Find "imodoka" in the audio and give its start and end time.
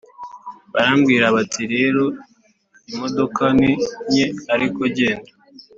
2.91-3.43